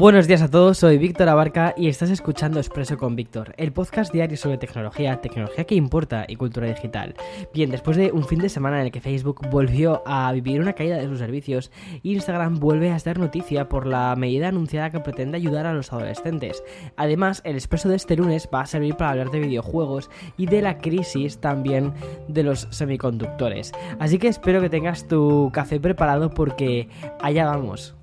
[0.00, 4.10] Buenos días a todos, soy Víctor Abarca y estás escuchando Expreso con Víctor, el podcast
[4.10, 7.14] diario sobre tecnología, tecnología que importa y cultura digital.
[7.52, 10.72] Bien, después de un fin de semana en el que Facebook volvió a vivir una
[10.72, 11.70] caída de sus servicios,
[12.02, 16.64] Instagram vuelve a estar noticia por la medida anunciada que pretende ayudar a los adolescentes.
[16.96, 20.62] Además, el Expreso de este lunes va a servir para hablar de videojuegos y de
[20.62, 21.92] la crisis también
[22.26, 23.72] de los semiconductores.
[23.98, 26.88] Así que espero que tengas tu café preparado porque
[27.20, 27.99] allá vamos.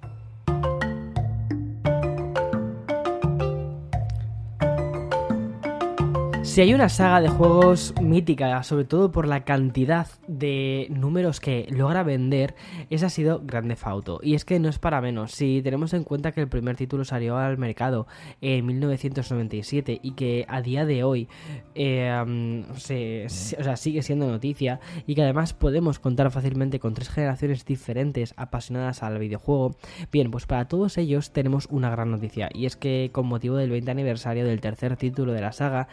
[6.58, 11.68] Si hay una saga de juegos mítica, sobre todo por la cantidad de números que
[11.70, 12.56] logra vender,
[12.90, 14.20] esa ha sido Grande Fauto.
[14.24, 15.34] Y es que no es para menos.
[15.34, 18.08] Si tenemos en cuenta que el primer título salió al mercado
[18.42, 21.28] en 1997 y que a día de hoy
[21.76, 23.28] eh,
[23.76, 29.20] sigue siendo noticia y que además podemos contar fácilmente con tres generaciones diferentes apasionadas al
[29.20, 29.76] videojuego,
[30.12, 32.50] bien, pues para todos ellos tenemos una gran noticia.
[32.52, 35.88] Y es que con motivo del 20 aniversario del tercer título de la saga,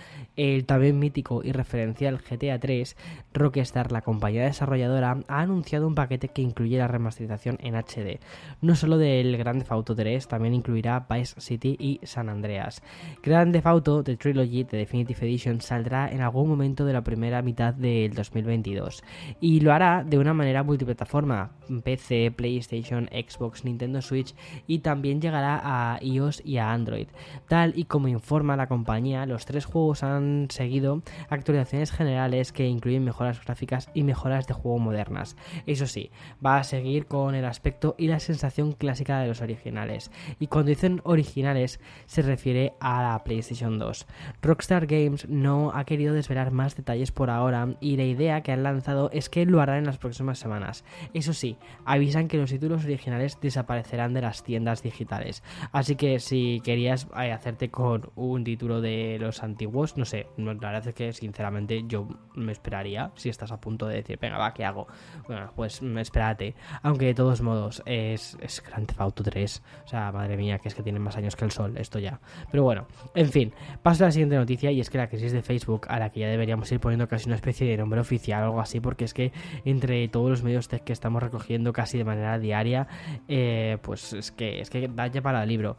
[0.54, 2.96] el también mítico y referencial GTA 3,
[3.32, 8.20] Rockstar, la compañía desarrolladora, ha anunciado un paquete que incluye la remasterización en HD.
[8.60, 12.82] No solo del Grand Theft Auto 3, también incluirá Vice City y San Andreas.
[13.22, 17.42] Grand Theft Auto The Trilogy de Definitive Edition saldrá en algún momento de la primera
[17.42, 19.02] mitad del 2022
[19.40, 21.50] y lo hará de una manera multiplataforma,
[21.82, 24.34] PC, PlayStation, Xbox, Nintendo Switch
[24.66, 27.08] y también llegará a iOS y a Android.
[27.48, 33.04] Tal y como informa la compañía, los tres juegos han seguido actualizaciones generales que incluyen
[33.04, 35.36] mejoras gráficas y mejoras de juego modernas.
[35.66, 36.10] Eso sí,
[36.44, 40.10] va a seguir con el aspecto y la sensación clásica de los originales.
[40.38, 44.06] Y cuando dicen originales se refiere a la PlayStation 2.
[44.42, 48.62] Rockstar Games no ha querido desvelar más detalles por ahora y la idea que han
[48.62, 50.84] lanzado es que lo harán en las próximas semanas.
[51.12, 55.42] Eso sí, avisan que los títulos originales desaparecerán de las tiendas digitales.
[55.72, 60.54] Así que si querías eh, hacerte con un título de los antiguos, no sé, la
[60.54, 64.52] verdad es que sinceramente yo me esperaría si estás a punto de decir, venga, va,
[64.54, 64.86] ¿qué hago?
[65.26, 66.54] Bueno, pues espérate.
[66.82, 69.62] Aunque de todos modos es, es Grand Theft Auto 3.
[69.84, 72.20] O sea, madre mía, que es que tiene más años que el sol, esto ya.
[72.50, 73.52] Pero bueno, en fin,
[73.82, 76.20] paso a la siguiente noticia y es que la crisis de Facebook, a la que
[76.20, 79.14] ya deberíamos ir poniendo casi una especie de nombre oficial o algo así, porque es
[79.14, 79.32] que
[79.64, 82.86] entre todos los medios que estamos recogiendo casi de manera diaria,
[83.28, 85.76] eh, pues es que, es que da ya para el libro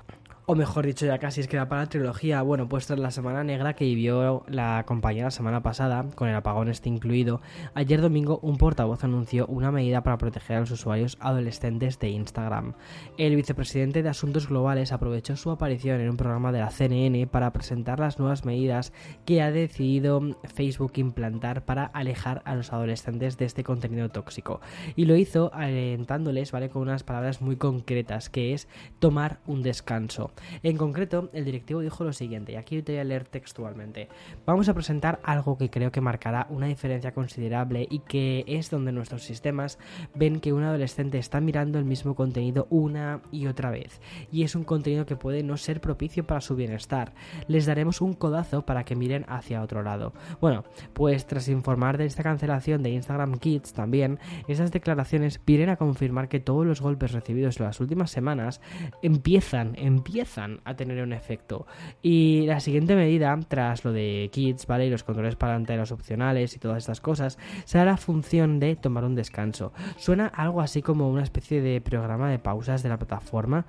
[0.47, 3.09] o mejor dicho ya casi es que era para la trilogía, bueno, pues tras la
[3.09, 7.41] semana negra que vivió la compañía la semana pasada, con el apagón este incluido,
[7.73, 12.73] ayer domingo un portavoz anunció una medida para proteger a los usuarios adolescentes de Instagram.
[13.17, 17.51] El vicepresidente de Asuntos Globales aprovechó su aparición en un programa de la CNN para
[17.51, 18.93] presentar las nuevas medidas
[19.25, 24.61] que ha decidido Facebook implantar para alejar a los adolescentes de este contenido tóxico.
[24.95, 26.69] Y lo hizo alentándoles, ¿vale?
[26.69, 28.67] Con unas palabras muy concretas, que es
[28.99, 30.34] tomar un descanso.
[30.63, 34.09] En concreto, el directivo dijo lo siguiente, y aquí te voy a leer textualmente.
[34.45, 38.91] Vamos a presentar algo que creo que marcará una diferencia considerable y que es donde
[38.91, 39.77] nuestros sistemas
[40.13, 43.99] ven que un adolescente está mirando el mismo contenido una y otra vez.
[44.31, 47.13] Y es un contenido que puede no ser propicio para su bienestar.
[47.47, 50.13] Les daremos un codazo para que miren hacia otro lado.
[50.41, 50.63] Bueno,
[50.93, 56.29] pues tras informar de esta cancelación de Instagram Kids también, esas declaraciones vienen a confirmar
[56.29, 58.61] que todos los golpes recibidos en las últimas semanas
[59.01, 60.24] empiezan, empiezan
[60.63, 61.65] a tener un efecto.
[62.01, 64.87] Y la siguiente medida, tras lo de Kids, ¿vale?
[64.87, 69.15] Y los controles parenteros opcionales y todas estas cosas, será la función de tomar un
[69.15, 69.73] descanso.
[69.97, 73.65] Suena algo así como una especie de programa de pausas de la plataforma.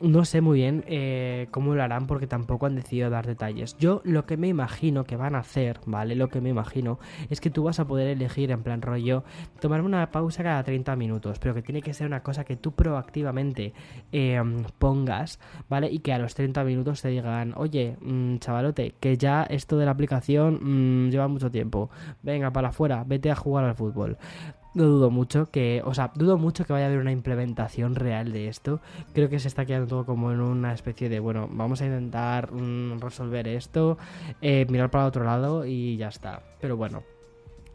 [0.00, 3.76] No sé muy bien eh, cómo lo harán porque tampoco han decidido dar detalles.
[3.78, 6.14] Yo lo que me imagino que van a hacer, ¿vale?
[6.14, 6.98] Lo que me imagino
[7.30, 9.24] es que tú vas a poder elegir en plan rollo
[9.60, 12.72] tomar una pausa cada 30 minutos, pero que tiene que ser una cosa que tú
[12.72, 13.72] proactivamente
[14.12, 14.40] eh,
[14.78, 15.38] pongas,
[15.68, 15.90] ¿vale?
[16.00, 19.92] Que a los 30 minutos te digan, oye, mm, chavalote, que ya esto de la
[19.92, 21.90] aplicación mm, lleva mucho tiempo,
[22.22, 24.18] venga para afuera, vete a jugar al fútbol.
[24.74, 28.32] No dudo mucho que, o sea, dudo mucho que vaya a haber una implementación real
[28.32, 28.80] de esto.
[29.12, 32.52] Creo que se está quedando todo como en una especie de, bueno, vamos a intentar
[32.52, 33.98] mm, resolver esto,
[34.40, 36.42] eh, mirar para otro lado y ya está.
[36.60, 37.02] Pero bueno,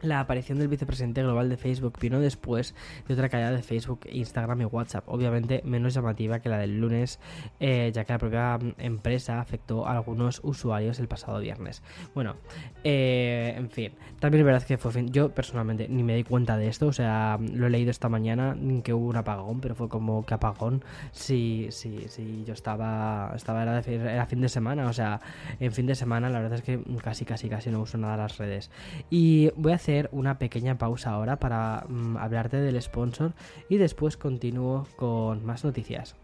[0.04, 2.74] la aparición del vicepresidente global de Facebook vino después
[3.08, 7.18] de otra caída de Facebook, Instagram y WhatsApp, obviamente menos llamativa que la del lunes,
[7.60, 11.82] eh, ya que la propia empresa afectó a algunos usuarios el pasado viernes.
[12.14, 12.36] Bueno,
[12.84, 15.10] eh, en fin, también es verdad que fue fin.
[15.10, 18.56] Yo personalmente ni me di cuenta de esto, o sea, lo he leído esta mañana
[18.82, 23.62] que hubo un apagón, pero fue como que apagón si, si, si yo estaba, estaba
[23.62, 25.20] era, era fin de semana, o sea,
[25.60, 28.38] en fin de semana la verdad es que casi, casi, casi no uso nada las
[28.38, 28.70] redes.
[29.10, 33.32] Y voy a hacer una pequeña pausa ahora para mm, hablarte del sponsor
[33.68, 36.16] y después continúo con más noticias.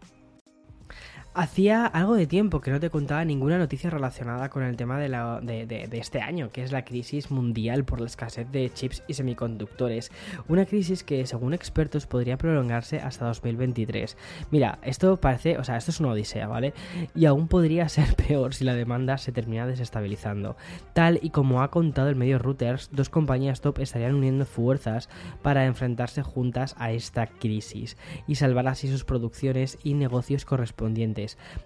[1.32, 5.88] Hacía algo de tiempo que no te contaba ninguna noticia relacionada con el tema de,
[5.92, 10.10] este año, que es la crisis mundial por la escasez de chips y semiconductores.
[10.48, 14.16] Una crisis que, según expertos, podría prolongarse hasta 2023.
[14.50, 16.74] Mira, esto parece, o sea, esto es una odisea, ¿vale?
[17.14, 20.56] Y aún podría ser peor si la demanda se termina desestabilizando.
[20.94, 25.08] Tal y como ha contado el medio Reuters, dos compañías top estarían uniendo fuerzas
[25.42, 31.19] para enfrentarse juntas a esta crisis y salvar así sus producciones y negocios correspondientes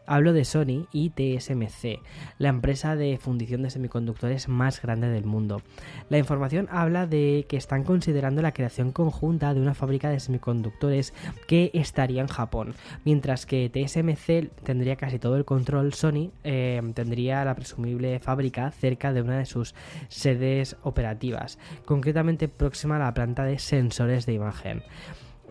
[0.07, 2.01] Hablo de Sony y TSMC,
[2.39, 5.63] la empresa de fundición de semiconductores más grande del mundo.
[6.09, 11.15] La información habla de que están considerando la creación conjunta de una fábrica de semiconductores
[11.47, 12.75] que estaría en Japón,
[13.05, 19.13] mientras que TSMC tendría casi todo el control, Sony eh, tendría la presumible fábrica cerca
[19.13, 19.75] de una de sus
[20.09, 24.83] sedes operativas, concretamente próxima a la planta de sensores de imagen.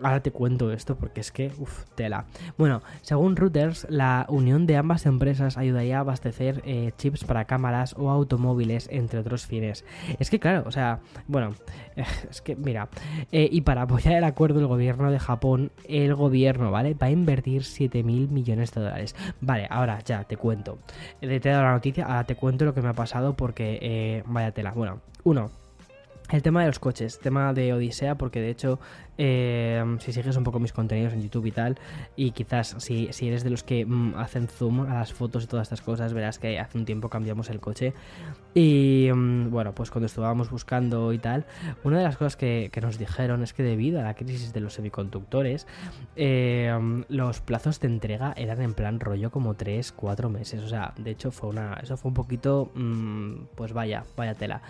[0.02, 2.26] Ahora te cuento esto porque es que, uff, tela.
[2.58, 7.94] Bueno, según Reuters, la unión de ambas empresas ayudaría a abastecer eh, chips para cámaras
[7.96, 9.84] o automóviles, entre otros fines.
[10.18, 11.54] Es que, claro, o sea, bueno,
[12.30, 12.88] es que, mira,
[13.32, 16.94] eh, y para apoyar el acuerdo del gobierno de Japón, el gobierno, ¿vale?
[16.94, 19.14] Va a invertir 7 mil millones de dólares.
[19.40, 20.78] Vale, ahora ya te cuento.
[21.20, 24.22] Te he dado la noticia, ahora te cuento lo que me ha pasado porque, eh,
[24.26, 24.72] vaya tela.
[24.72, 25.50] Bueno, uno.
[26.30, 28.80] El tema de los coches, tema de Odisea, porque de hecho
[29.18, 31.78] eh, si sigues un poco mis contenidos en YouTube y tal,
[32.16, 35.46] y quizás si, si eres de los que mm, hacen zoom a las fotos y
[35.46, 37.94] todas estas cosas, verás que hace un tiempo cambiamos el coche.
[38.54, 41.46] Y mm, bueno, pues cuando estábamos buscando y tal,
[41.82, 44.74] una de las cosas que, nos dijeron es que debido a la crisis de los
[44.74, 45.66] semiconductores,
[46.16, 46.70] eh,
[47.08, 50.62] los plazos de entrega eran en plan rollo como 3, 4 meses.
[50.62, 54.60] O sea, de hecho fue una, eso fue un poquito, mm, pues vaya, vaya tela.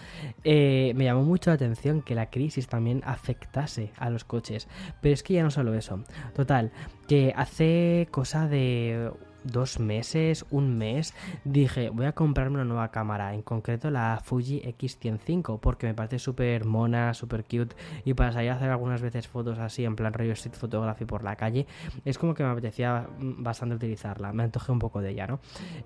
[0.45, 4.67] Eh, me llamó mucho la atención que la crisis también afectase a los coches.
[5.01, 6.03] Pero es que ya no solo eso.
[6.35, 6.73] Total,
[7.07, 9.13] que hace cosa de
[9.45, 11.15] dos meses, un mes,
[11.45, 16.19] dije voy a comprarme una nueva cámara, en concreto la Fuji X105, porque me parece
[16.19, 20.13] súper mona, súper cute y para salir a hacer algunas veces fotos así en plan
[20.13, 21.67] rollo street photography por la calle,
[22.05, 25.41] es como que me apetecía bastante utilizarla, me antojé un poco de ella, ¿no?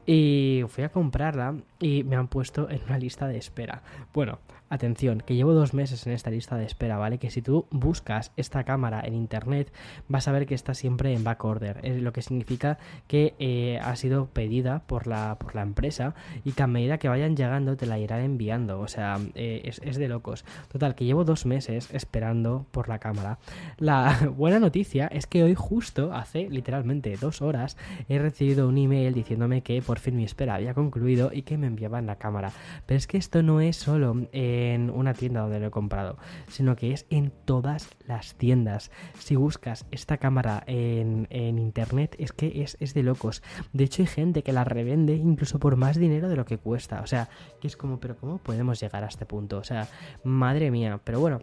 [0.06, 3.82] Y fui a comprarla y me han puesto en una lista de espera.
[4.14, 7.18] Bueno, atención, que llevo dos meses en esta lista de espera, ¿vale?
[7.18, 9.72] Que si tú buscas esta cámara en internet,
[10.08, 13.78] vas a ver que está siempre en back order, es lo que significa que eh,
[13.82, 17.76] ha sido pedida por la, por la empresa y que a medida que vayan llegando
[17.76, 18.80] te la irán enviando.
[18.80, 20.44] O sea, eh, es, de locos.
[20.70, 23.38] Total, que llevo dos meses esperando por la cámara.
[23.78, 27.76] La buena noticia es que hoy justo, hace literalmente dos horas,
[28.08, 31.66] he recibido un email diciéndome que por fin mi espera había concluido y que me
[31.66, 32.52] enviaban la cámara.
[32.86, 36.16] Pero es que esto no es solo en una tienda donde lo he comprado,
[36.48, 38.90] sino que es en todas las tiendas.
[39.18, 41.26] Si buscas esta cámara en,
[41.58, 43.42] internet, es que es, es de locos.
[43.72, 47.00] De hecho, hay gente que la revende incluso por más dinero de lo que cuesta.
[47.02, 47.28] O sea,
[47.60, 49.58] que es como, pero ¿cómo podemos llegar a este punto?
[49.58, 49.88] O sea,
[50.24, 51.00] madre mía.
[51.04, 51.40] Pero bueno,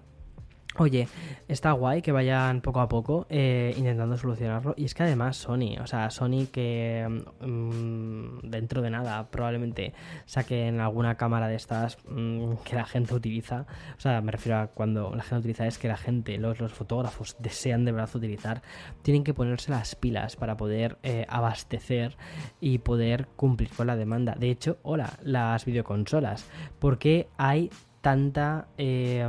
[0.77, 1.07] Oye,
[1.47, 4.73] está guay que vayan poco a poco eh, intentando solucionarlo.
[4.75, 8.04] Y es que además Sony, o sea, Sony que mm,
[8.55, 9.93] dentro de nada probablemente
[10.25, 13.65] saquen alguna cámara de estas mm, que la gente utiliza.
[13.97, 16.73] O sea, me refiero a cuando la gente utiliza es que la gente, los, los
[16.73, 18.61] fotógrafos desean de verdad utilizar,
[19.01, 22.17] tienen que ponerse las pilas para poder eh, abastecer
[22.59, 24.35] y poder cumplir con la demanda.
[24.37, 26.45] De hecho, hola, las videoconsolas.
[26.79, 27.69] Porque hay
[28.05, 29.27] tanta eh,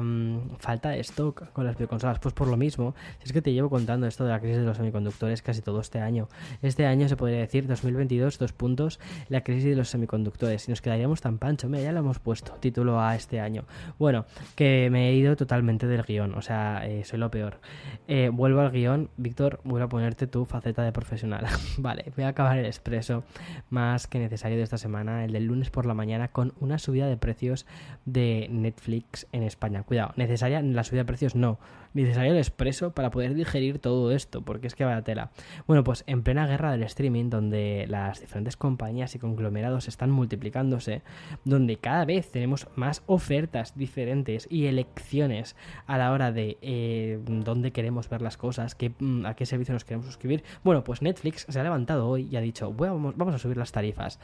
[0.58, 2.18] falta de stock con las videoconsolas?
[2.18, 4.76] Pues por lo mismo, es que te llevo contando esto de la crisis de los
[4.76, 6.28] semiconductores casi todo este año.
[6.60, 10.68] Este año se podría decir, 2022, dos puntos, la crisis de los semiconductores.
[10.68, 13.64] Y nos quedaríamos tan pancho, mira, ya lo hemos puesto, título a este año.
[13.98, 17.60] Bueno, que me he ido totalmente del guion, o sea, eh, soy lo peor.
[18.08, 21.46] Eh, vuelvo al guion, Víctor, voy a ponerte tu faceta de profesional.
[21.78, 23.24] vale, voy a acabar el expreso
[23.70, 27.06] más que necesario de esta semana, el del lunes por la mañana, con una subida
[27.06, 27.64] de precios
[28.04, 29.82] de Netflix en España.
[29.82, 31.58] Cuidado, necesaria la subida de precios no,
[31.94, 35.30] necesario el expreso para poder digerir todo esto, porque es que vaya tela.
[35.66, 41.02] Bueno, pues en plena guerra del streaming, donde las diferentes compañías y conglomerados están multiplicándose,
[41.44, 45.56] donde cada vez tenemos más ofertas diferentes y elecciones
[45.86, 49.72] a la hora de eh, dónde queremos ver las cosas, qué, mm, a qué servicio
[49.72, 50.44] nos queremos suscribir.
[50.64, 54.20] Bueno, pues Netflix se ha levantado hoy y ha dicho, vamos a subir las tarifas,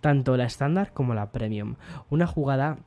[0.00, 1.76] tanto la estándar como la premium.
[2.10, 2.78] Una jugada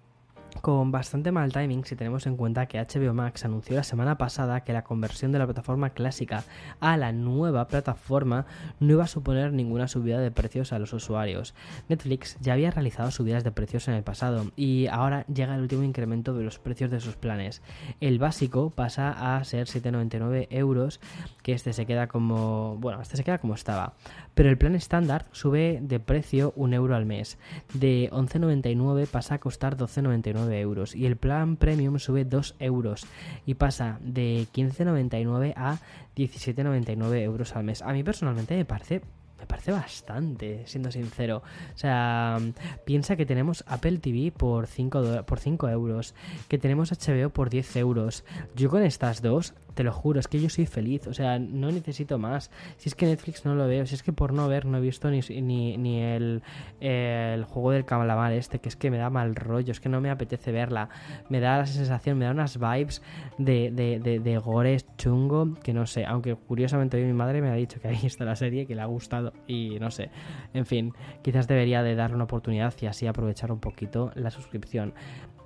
[0.61, 4.63] con bastante mal timing si tenemos en cuenta que HBO Max anunció la semana pasada
[4.63, 6.43] que la conversión de la plataforma clásica
[6.79, 8.45] a la nueva plataforma
[8.79, 11.53] no iba a suponer ninguna subida de precios a los usuarios.
[11.89, 15.83] Netflix ya había realizado subidas de precios en el pasado y ahora llega el último
[15.83, 17.61] incremento de los precios de sus planes.
[18.01, 20.99] El básico pasa a ser 7,99 euros,
[21.43, 22.77] que este se queda como...
[22.79, 23.93] bueno, este se queda como estaba.
[24.35, 27.37] Pero el plan estándar sube de precio un euro al mes.
[27.73, 33.07] De 11,99 pasa a costar 12,99 euros y el plan premium sube 2 euros
[33.45, 35.79] y pasa de 15,99 a
[36.15, 37.81] 17,99 euros al mes.
[37.81, 39.01] A mí personalmente me parece
[39.39, 41.43] me parece bastante, siendo sincero.
[41.73, 42.39] O sea,
[42.85, 46.15] piensa que tenemos Apple TV por 5, por 5 euros,
[46.47, 48.23] que tenemos HBO por 10 euros.
[48.55, 51.69] Yo con estas dos te lo juro, es que yo soy feliz, o sea, no
[51.69, 52.49] necesito más.
[52.77, 54.81] Si es que Netflix no lo veo, si es que por no ver no he
[54.81, 56.41] visto ni, ni, ni el,
[56.79, 60.01] el, juego del calamar este, que es que me da mal rollo, es que no
[60.01, 60.89] me apetece verla.
[61.29, 63.01] Me da la sensación, me da unas vibes
[63.37, 67.49] de, de, de, de gores chungo, que no sé, aunque curiosamente hoy mi madre me
[67.49, 70.09] ha dicho que ahí está la serie, que le ha gustado y no sé.
[70.53, 74.93] En fin, quizás debería de darle una oportunidad y así aprovechar un poquito la suscripción.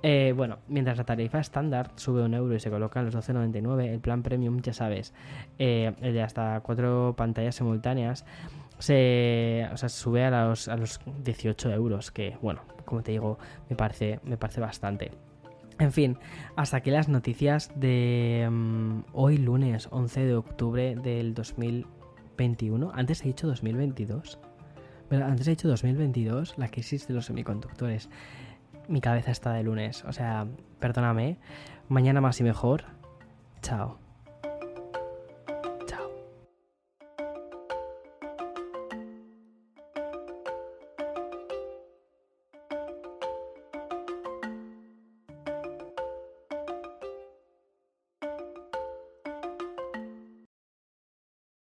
[0.02, 3.88] Eh, bueno, mientras la tarifa estándar sube un euro y se coloca en los 12,99,
[3.88, 5.12] el plan premium, ya sabes,
[5.58, 8.24] eh, de hasta cuatro pantallas simultáneas,
[8.78, 13.38] se, o sea, sube a los, a los 18 euros, que bueno, como te digo,
[13.68, 15.10] me parece, me parece bastante.
[15.78, 16.18] En fin,
[16.56, 22.92] hasta aquí las noticias de um, hoy lunes 11 de octubre del 2021.
[22.94, 24.38] Antes he dicho 2022.
[25.08, 28.10] Pero antes he dicho 2022, la crisis de los semiconductores
[28.90, 30.04] mi cabeza está de lunes.
[30.04, 30.46] O sea,
[30.80, 31.38] perdóname.
[31.88, 32.84] Mañana más y mejor.
[33.62, 33.98] Chao.